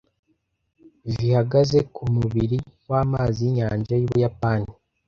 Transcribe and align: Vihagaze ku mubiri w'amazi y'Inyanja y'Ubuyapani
Vihagaze 1.15 1.79
ku 1.93 2.03
mubiri 2.15 2.57
w'amazi 2.89 3.39
y'Inyanja 3.43 3.93
y'Ubuyapani 3.97 4.69